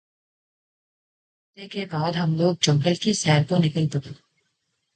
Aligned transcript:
ناشتے 1.57 1.67
کے 1.67 1.85
بعد 1.91 2.13
ہم 2.15 2.35
لوگ 2.37 2.55
جنگل 2.61 2.95
کی 3.03 3.13
سیر 3.13 3.43
کو 3.49 3.57
نکل 3.57 3.87
پڑے 3.89 4.13